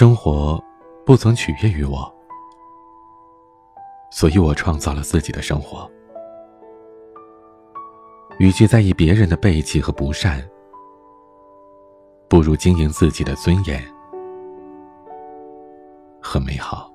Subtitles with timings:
[0.00, 0.58] 生活
[1.04, 2.10] 不曾取悦于我，
[4.10, 5.86] 所以我创造了自己的生活。
[8.38, 10.42] 与其在意别人的背弃和不善，
[12.30, 13.84] 不如经营自己的尊严
[16.18, 16.90] 和美好。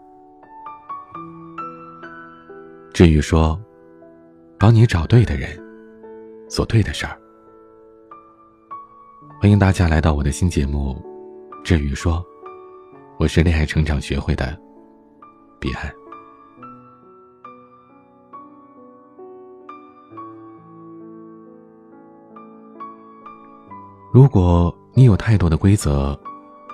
[2.92, 3.56] 至于说，
[4.58, 5.56] 帮你找对的人，
[6.50, 7.16] 做对的事儿。
[9.40, 11.00] 欢迎大家来到我的新节目
[11.62, 12.14] 《至于说》。
[13.18, 14.58] 我是恋爱成长学会的
[15.58, 15.90] 彼岸。
[24.12, 26.18] 如果你有太多的规则，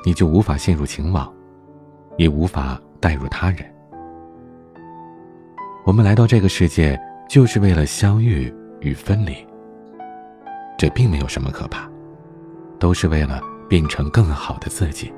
[0.04, 1.32] 你就无法陷入情网，
[2.18, 3.60] 也无法带入他人。
[5.86, 9.36] 我们来到这个世界，就是为了相遇与分离。
[10.78, 11.88] 这并没有什么可怕，
[12.80, 13.40] 都是为了
[13.70, 15.14] 变成更好的自己。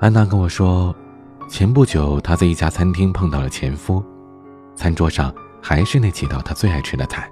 [0.00, 0.94] 安娜跟我说，
[1.48, 4.00] 前不久她在一家餐厅碰到了前夫，
[4.76, 7.28] 餐桌上还是那几道她最爱吃的菜，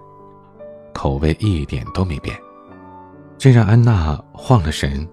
[0.92, 2.37] 口味一点都没变，
[3.39, 5.09] 这让安娜晃了神，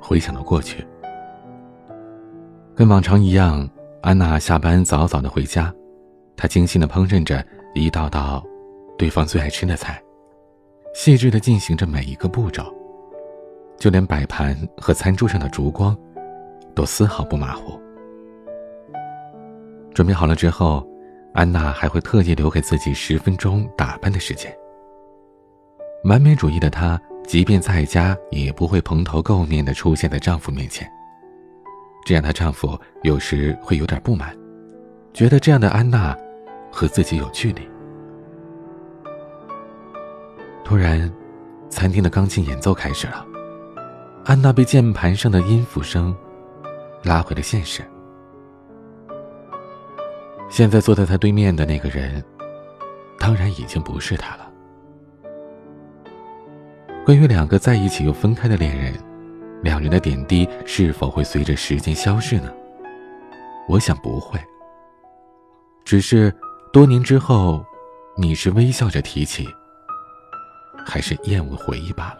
[0.00, 0.86] 回想了过去。
[2.76, 3.68] 跟往常一样，
[4.00, 5.74] 安娜下班早早的回家，
[6.36, 8.40] 她精心的烹饪着一道道
[8.96, 10.00] 对方最爱吃的菜，
[10.94, 12.72] 细致的进行着每一个步骤，
[13.76, 15.96] 就连摆盘和餐桌上的烛光。
[16.74, 17.80] 都丝毫不马虎。
[19.94, 20.86] 准备好了之后，
[21.34, 24.54] 安娜还会特意留给自己十分钟打扮的时间。
[26.04, 30.88] 完美主义的她，即便在家也不会蓬头垢面的出现在丈夫面前，
[32.06, 34.36] 这让她丈夫有时会有点不满，
[35.12, 36.16] 觉得这样的安娜
[36.70, 37.68] 和自己有距离。
[40.64, 41.10] 突然，
[41.68, 43.26] 餐厅的钢琴演奏开始了，
[44.24, 46.14] 安娜被键盘上的音符声。
[47.08, 47.82] 拉回了现实。
[50.50, 52.22] 现在坐在他对面的那个人，
[53.18, 54.46] 当然已经不是他了。
[57.06, 58.92] 关于两个在一起又分开的恋人，
[59.62, 62.52] 两人的点滴是否会随着时间消逝呢？
[63.68, 64.38] 我想不会。
[65.86, 66.30] 只是
[66.74, 67.64] 多年之后，
[68.18, 69.48] 你是微笑着提起，
[70.84, 72.18] 还是厌恶回忆罢了？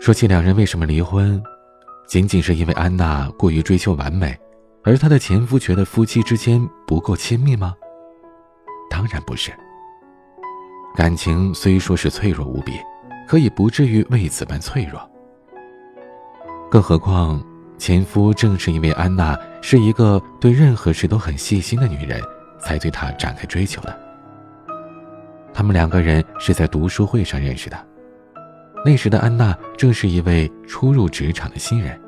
[0.00, 1.40] 说起两人为什么离婚。
[2.10, 4.36] 仅仅是因为安娜过于追求完美，
[4.82, 7.72] 而她的前夫觉得夫妻之间不够亲密吗？
[8.90, 9.52] 当然不是。
[10.96, 12.72] 感情虽说是脆弱无比，
[13.28, 15.00] 可也不至于为此般脆弱。
[16.68, 17.40] 更何况，
[17.78, 22.20] 前夫正是因为安娜是一个对任何事都很细心的女人，
[22.58, 23.96] 才对她展开追求的。
[25.54, 27.86] 他们两个人是在读书会上认识的。
[28.82, 32.00] 那时的安娜正是一位初入职场的新人，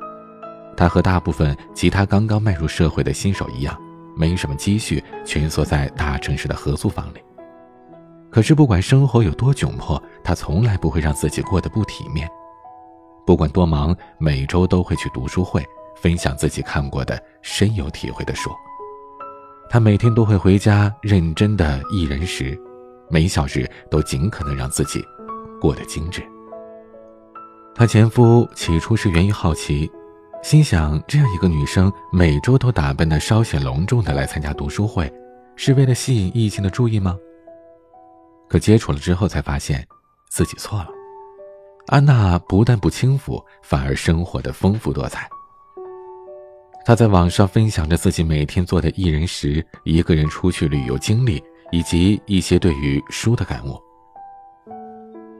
[0.75, 3.79] 她和大部分其他刚刚迈入社会的新手一样，
[4.17, 7.19] 没什么积蓄，蜷缩在大城市的合租房里。
[8.31, 12.27] 可是不管生活有多窘迫，她从来不会让自己过得不体面。
[13.23, 15.63] 不管多忙，每周都会去读书会，
[15.95, 18.49] 分享自己看过的深有体会的书。
[19.69, 22.59] 她每天都会回家认真的一人食，
[23.11, 25.05] 每小时都尽可能让自己
[25.61, 26.23] 过得精致。
[27.75, 29.91] 她前夫起初是源于好奇，
[30.43, 35.11] 心想这样一个女生每周都打扮的稍显隆重的来参加读书会，
[35.55, 37.17] 是为了吸引异性的注意吗？
[38.47, 39.83] 可接触了之后才发现，
[40.29, 40.89] 自己错了。
[41.87, 45.27] 安娜不但不轻浮，反而生活的丰富多彩。
[46.85, 53.81] 她在网上分享着自己每天做的一人食、一个人出去旅游经历，以及一些对于书的感悟。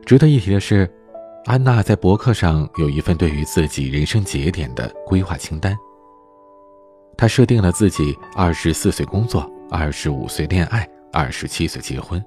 [0.03, 0.91] 值得一提的是。
[1.45, 5.77] 安娜在博客上有一份对于自己人生节点的规划清单。
[7.17, 12.23] 她设定了自己二十四岁工作，二十五岁恋爱，二十七岁结婚。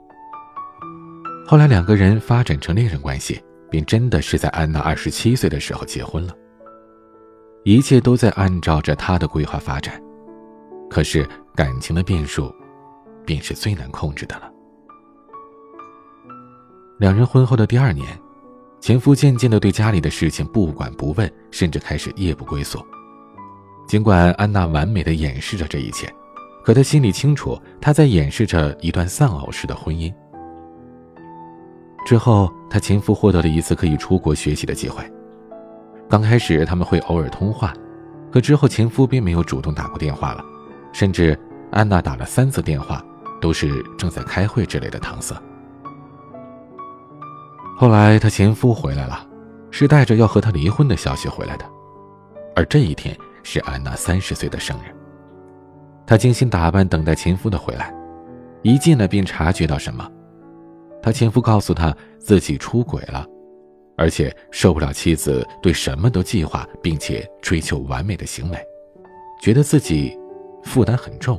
[1.47, 6.35] 后来两个人发展成恋人关系，便真的是在安娜二十七岁的时候结婚了。
[7.65, 9.99] 一切都在按照着她的规划发展，
[10.91, 12.55] 可是感情的变数，
[13.25, 14.53] 便是最难控制的了。
[16.99, 18.07] 两人婚后的第二年。
[18.87, 22.79] 前夫渐渐地对家里的事情不管不问，甚至开始夜不归宿。
[23.85, 26.09] 尽管安娜完美的掩饰着这一切，
[26.65, 30.15] 可她心里清楚，她在掩饰着一段丧偶式的婚姻。
[32.07, 35.03] 之后，她前夫获得了一次可以出国学习的机会。
[36.09, 37.75] 刚开始他们会偶尔通话，
[38.31, 40.45] 可之后前夫并没有主动打过电话了，
[40.93, 41.37] 甚至
[41.73, 43.05] 安娜打了三次电话，
[43.41, 45.35] 都是正在开会之类的搪塞。
[47.79, 49.27] 后来，她前夫回来了，
[49.71, 51.65] 是带着要和她离婚的消息回来的。
[52.55, 54.95] 而这一天是安娜三十岁的生日。
[56.07, 57.95] 她精心打扮，等待前夫的回来。
[58.63, 60.11] 一进来便察觉到什么，
[61.03, 63.27] 她前夫告诉她自己出轨了，
[63.95, 68.59] 而且受不了妻子对什么都计划并且追求完美的行为，
[69.39, 70.19] 觉得自己
[70.65, 71.39] 负担很重。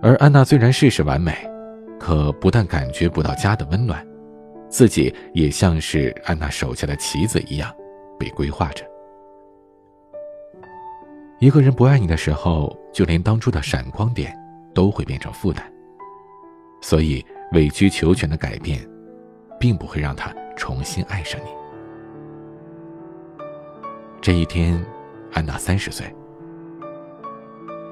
[0.00, 1.36] 而安娜虽然事事完美，
[1.98, 4.06] 可不但感觉不到家的温暖，
[4.76, 7.74] 自己也像是安娜手下的棋子一样，
[8.18, 8.84] 被规划着。
[11.38, 14.38] 一个人不爱你的时候，就连当初的闪光点
[14.74, 15.64] 都会变成负担。
[16.82, 18.86] 所以委曲求全的改变，
[19.58, 21.48] 并不会让他重新爱上你。
[24.20, 24.84] 这一天，
[25.32, 26.04] 安娜三十岁。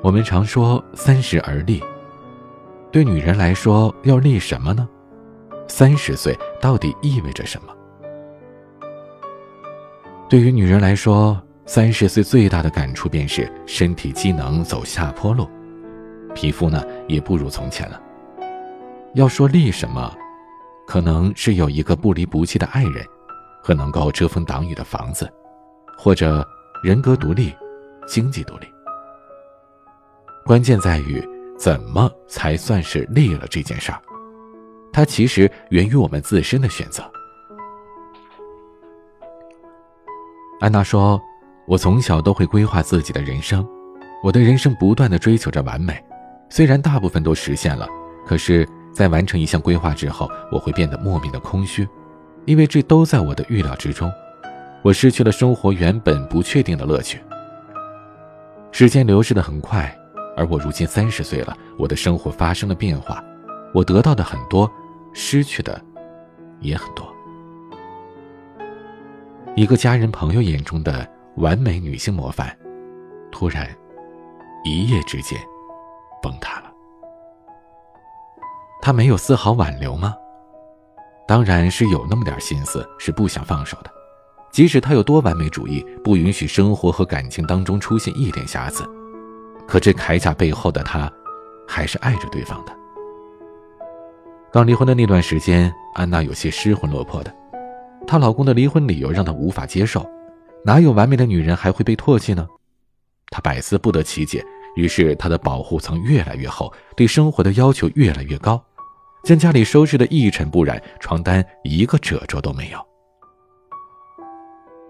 [0.02, 1.82] 我们常说三十而立，
[2.92, 4.86] 对女人来说要立什么呢？
[5.68, 7.74] 三十岁到底意味着什么？
[10.28, 11.40] 对于女人来说。
[11.66, 15.48] 三十岁最大的感触便是身体机能走下坡路，
[16.34, 17.98] 皮肤呢也不如从前了。
[19.14, 20.14] 要说立什么，
[20.86, 23.02] 可能是有一个不离不弃的爱人，
[23.62, 25.26] 和能够遮风挡雨的房子，
[25.96, 26.46] 或者
[26.82, 27.50] 人格独立、
[28.06, 28.66] 经济独立。
[30.44, 31.26] 关键在于
[31.58, 33.98] 怎么才算是立了这件事儿，
[34.94, 37.02] 它其实源于我们自身的选择。
[40.60, 41.20] 安娜说。
[41.66, 43.66] 我从小都会规划自己的人生，
[44.22, 45.98] 我的人生不断的追求着完美，
[46.50, 47.88] 虽然大部分都实现了，
[48.26, 51.88] 可是，在完成一项规划之后，我会变得莫名的空虚，
[52.44, 54.12] 因为这都在我的预料之中，
[54.82, 57.18] 我失去了生活原本不确定的乐趣。
[58.70, 59.90] 时间流逝的很快，
[60.36, 63.24] 而我如今三十岁了，我的生活发生了变化，
[63.72, 64.70] 我得到的很多，
[65.14, 65.80] 失去的
[66.60, 67.10] 也很多。
[69.56, 71.08] 一个家人朋友眼中的。
[71.38, 72.56] 完美女性模范，
[73.32, 73.68] 突然
[74.62, 75.36] 一夜之间
[76.22, 76.72] 崩塌了。
[78.80, 80.14] 她没有丝毫挽留吗？
[81.26, 83.90] 当然是有那么点心思，是不想放手的。
[84.52, 88.88] 即使她有多完美主义，不允许生活和感情当中出现一点瑕疵，
[89.66, 91.12] 可这铠甲背后的她，
[91.66, 92.72] 还是爱着对方的。
[94.54, 97.34] 刚离婚的那段时间，安娜有些失魂落魄的，
[98.06, 100.08] 她老公的离婚理由让她无法接受。
[100.64, 102.46] 哪有完美的女人还会被唾弃呢？
[103.30, 104.44] 她百思不得其解。
[104.76, 108.64] 于是，她的保护层越来越厚，对生活的要求越来越高，
[109.24, 112.78] 将家里收拾得一尘不染，床单一个褶皱都没有。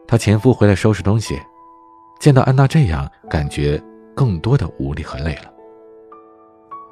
[0.06, 1.40] 她前夫回来收拾东西，
[2.20, 3.82] 见到安娜这样，感觉
[4.14, 5.53] 更多的无力和累了。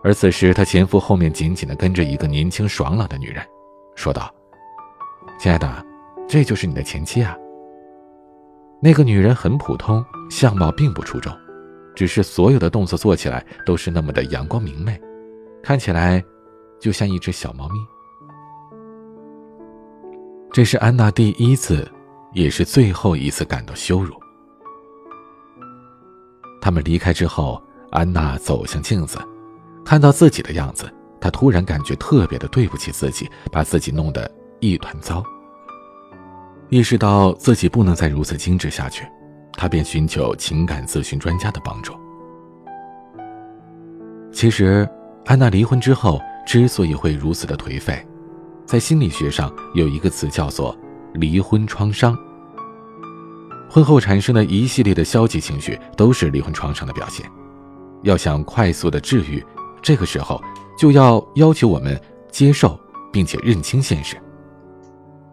[0.04, 3.44] 而此时，她前夫后面紧紧地跟着一个年轻爽朗的女人，
[3.94, 4.32] 说道
[5.38, 5.86] ：“亲爱的，
[6.28, 7.36] 这就是你的前妻啊。”
[8.82, 11.32] 那个女人很普通，相貌并不出众，
[11.94, 15.00] 只是所有的动作做起来都是那么的阳光明媚，
[15.62, 16.20] 看起来
[16.80, 17.74] 就像一只小猫咪。
[20.52, 21.88] 这是安娜第一次，
[22.32, 24.14] 也是最后一次感到羞辱。
[26.60, 29.18] 他们离开之后，安娜走向镜子，
[29.84, 35.22] 看到自己的样子，他突然感觉特别的对不起自己，把自己弄得一团糟。
[36.68, 39.06] 意识到自己不能再如此精致下去，
[39.52, 41.92] 他便寻求情感咨询专家的帮助。
[44.32, 44.88] 其实，
[45.26, 48.04] 安娜离婚之后之所以会如此的颓废，
[48.64, 50.74] 在心理学上有一个词叫做
[51.12, 52.16] “离婚创伤”。
[53.68, 57.30] 婚后产生的一系列的消极情绪都是离婚创伤的表现。
[58.02, 59.44] 要想快速的治愈，
[59.82, 60.40] 这个时候
[60.78, 62.78] 就要要求我们接受
[63.12, 64.16] 并且认清现实。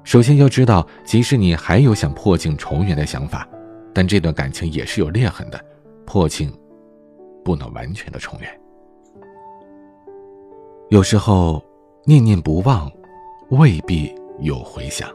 [0.03, 3.47] 首先要知道，即使你还有想破镜重圆的想法，
[3.93, 5.59] 但这段感情也是有裂痕的，
[6.05, 6.51] 破镜
[7.45, 8.49] 不能完全的重圆。
[10.89, 11.63] 有时候
[12.05, 12.91] 念念不忘，
[13.49, 15.07] 未必有回响。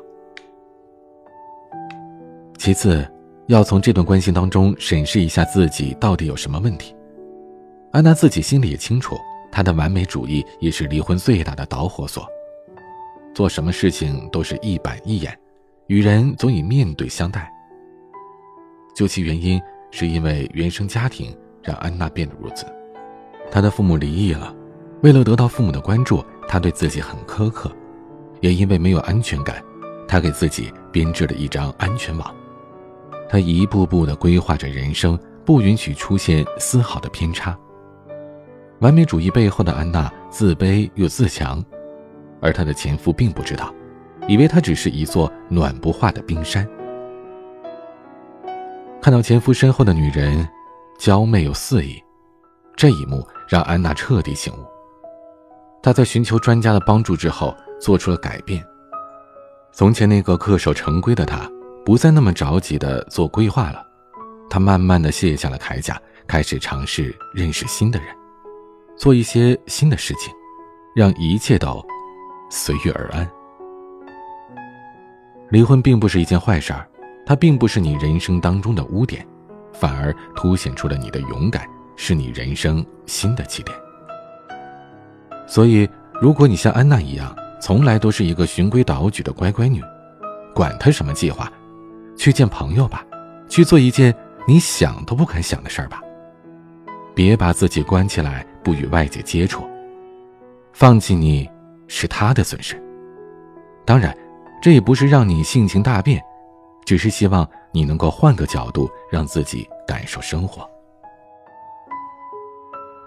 [2.57, 3.05] 其次，
[3.49, 6.95] 要从这段关系当中审视一下自己到底有什么问题。
[7.95, 9.17] 安娜自己心里也清楚，
[9.53, 12.27] 她的完美主义也是离婚最大的导火索。
[13.33, 15.39] 做什么事情都是一板一眼，
[15.87, 17.49] 与人总以面对相待。
[18.97, 21.33] 究其原因，是因为原生家庭
[21.63, 22.67] 让安娜变得如此。
[23.49, 24.53] 她的父母离异了，
[25.03, 27.71] 为了得到父母的关注，她对自己很苛刻，
[28.41, 29.63] 也因为没有安全感，
[30.09, 32.35] 她给自己编织了一张安全网。
[33.29, 37.57] 她一步步地规划着人生，不允许出现丝毫的偏差。
[38.81, 41.65] 完美主义背后的安娜，自卑又自强。
[42.41, 43.73] 而她的前夫并不知道，
[44.29, 46.69] 以为她只是一座暖不化的冰山。
[49.01, 50.47] 看到前夫身后的女人，
[50.99, 52.03] 娇媚又肆意，
[52.77, 54.59] 这一幕让安娜彻底醒悟。
[55.83, 58.65] 她在寻求专家的帮助之后，做出了改变。
[59.73, 61.51] 从前那个恪守成规的她，
[61.85, 63.83] 不再那么着急的做规划了。
[64.49, 68.09] 她慢慢的卸下了铠甲，开始尝试认识新的人，
[68.97, 70.33] 做一些新的事情，
[70.95, 71.85] 让一切都
[72.51, 73.29] 随遇而安。
[75.51, 76.89] 离婚并不是一件坏事儿，
[77.27, 79.27] 它并不是你人生当中的污点，
[79.73, 83.77] 反而凸显出了你的勇敢，是你人生新的起点。
[85.47, 85.89] 所以，
[86.21, 89.83] 如果你像安娜一样，从来都是一个循规蹈矩的乖乖女，
[90.55, 91.53] 管他什么计划，
[92.17, 93.05] 去见朋友吧，
[93.49, 94.15] 去做一件
[94.47, 96.01] 你想都不敢想的事儿吧。
[97.15, 99.63] 别把自己关起来，不与外界接触。
[100.73, 101.49] 放弃你，
[101.87, 102.83] 是他的损失。
[103.85, 104.17] 当然，
[104.61, 106.21] 这也不是让你性情大变，
[106.85, 110.69] 只是希望你能够换个角度，让自己感受生活。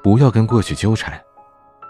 [0.04, 1.20] 不要跟过去纠缠。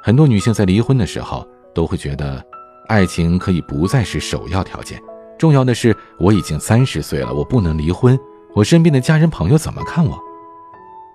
[0.02, 1.46] 很多女性在离婚的时候
[1.76, 2.44] 都会觉得，
[2.88, 5.00] 爱情可以不再是首要条件，
[5.38, 8.18] 重要的是我已经三十岁了，我不能离婚，
[8.56, 10.18] 我身边的家人朋友怎么看我？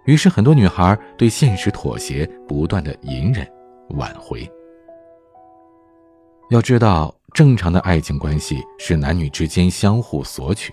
[0.05, 3.47] 于是很多女孩对现实妥协，不断的隐忍、
[3.91, 4.49] 挽回。
[6.51, 10.73] 要知道，正常的爱情关系是男女之间相互索取，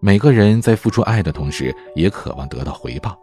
[0.00, 3.18] 每个人在付出爱的同时，也渴望得到回报。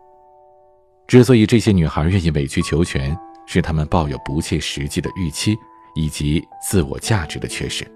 [1.08, 3.18] 之所以这些女孩愿意委曲求全。
[3.50, 5.58] 是她们抱有不切实际的预期，
[5.96, 7.88] 以及自我价值的缺失。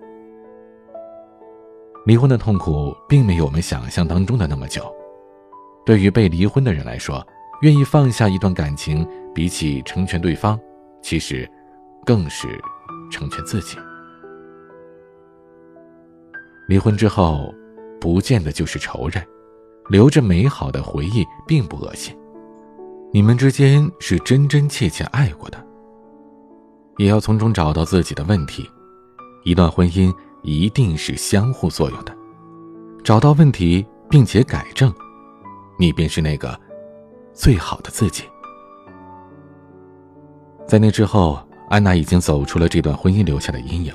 [2.05, 4.89] 离婚的痛苦并没有我们想象当中的那么久。
[5.85, 7.25] 对于被离婚的人来说，
[7.61, 10.59] 愿意放下一段感情，比起成全对方，
[11.01, 11.50] 其实
[12.05, 12.47] 更是
[13.11, 13.77] 成全自己。
[16.67, 17.53] 离婚之后，
[18.00, 19.23] 不见得就是仇人，
[19.89, 22.15] 留着美好的回忆并不恶心。
[23.13, 25.63] 你们之间是真真切切爱过的，
[26.97, 28.69] 也要从中找到自己的问题。
[29.43, 32.15] 一段婚姻一定是相互作用的，
[33.03, 34.93] 找到问题并且改正，
[35.78, 36.60] 你便是那个
[37.34, 38.24] 最好的自己。
[40.68, 43.94] 在那之后，安娜已经走出了这段婚姻留下的阴影。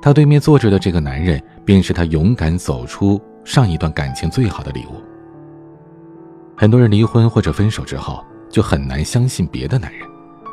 [0.00, 5.02] 她对面坐着的这个男人，便是她勇敢走出上一段感情最好的礼物。
[6.56, 10.08] 很多人离婚或者分手之后，就很难相信别的男人，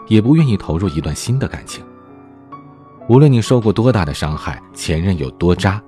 [0.08, 1.84] 也不愿意投入一段新的感情。
[3.08, 5.82] 无论你受过多大的伤害，前任有多渣，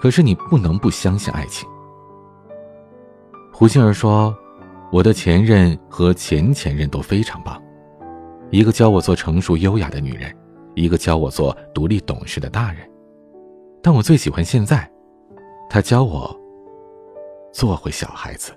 [0.00, 1.68] 可是你不能不相信爱情。
[3.58, 4.32] 胡杏儿说
[4.92, 7.60] ：“我的前任和前前任都非常棒，
[8.52, 10.32] 一个教我做成熟优雅的女人，
[10.76, 12.88] 一个教我做独立懂事的大人。
[13.82, 14.88] 但我最喜欢现在，
[15.68, 16.32] 他教我
[17.52, 18.52] 做回小孩子。”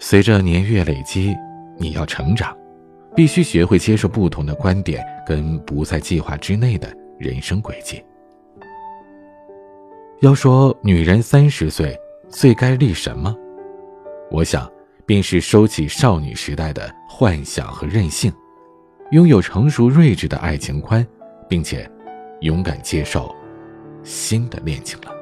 [0.00, 1.36] 随着年月累积，
[1.76, 2.56] 你要成长，
[3.14, 8.02] 必须学会接受不同的观点，跟不在计划之内的人生轨迹。
[10.24, 11.94] 要说女人三十岁
[12.30, 13.36] 最该立什么，
[14.30, 14.66] 我想
[15.04, 18.32] 便是收起少女时代的幻想和任性，
[19.10, 21.06] 拥有成熟睿智的爱情观，
[21.46, 21.86] 并且
[22.40, 23.36] 勇敢接受
[24.02, 25.12] 新的恋情了。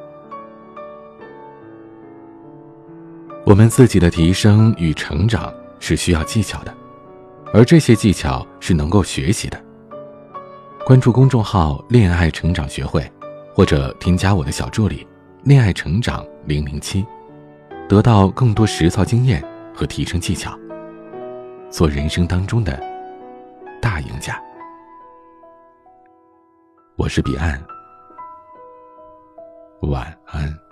[3.44, 6.72] 我们自己的提升与成长是需要技巧的，
[7.52, 9.60] 而这些技巧是能够学习的。
[10.86, 13.04] 关注公众号“恋爱成长学会”，
[13.54, 15.06] 或者添加我的小助理
[15.44, 17.06] “恋爱成长零零七”，
[17.88, 19.44] 得到更多实操经验
[19.74, 20.58] 和提升技巧，
[21.70, 22.80] 做人生当中的
[23.80, 24.42] 大赢家。
[26.96, 27.62] 我是彼岸，
[29.82, 30.71] 晚安。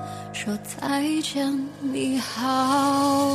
[0.43, 3.29] 说再见，你好。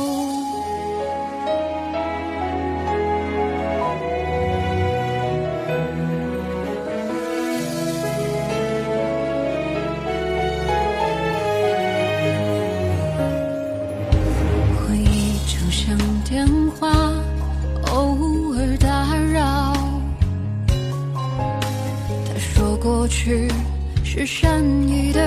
[14.75, 16.45] 回忆就像电
[16.77, 16.91] 话，
[17.93, 19.73] 偶尔打扰。
[22.25, 23.49] 他说过去
[24.03, 25.26] 是善意的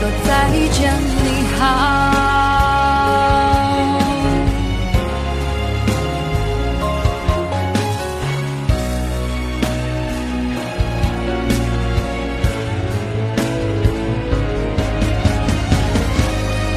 [0.00, 0.90] 说再见，
[1.24, 1.60] 你好。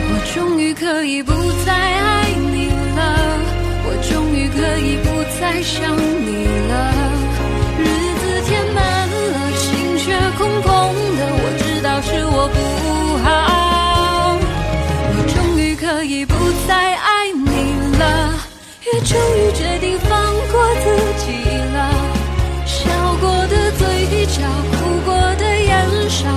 [0.09, 1.31] 我终于可以不
[1.65, 3.39] 再爱你了，
[3.85, 5.95] 我终于可以不再想
[19.13, 21.77] 终于决定放过自己了。
[22.65, 22.89] 笑
[23.21, 26.27] 过的嘴角哭过的眼梢